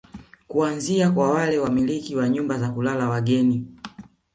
Kuanzia 0.47 1.11
kwa 1.11 1.29
wale 1.31 1.59
wamiliki 1.59 2.15
wa 2.15 2.29
nyumba 2.29 2.57
za 2.59 2.69
kulala 2.69 3.09
wageni 3.09 3.67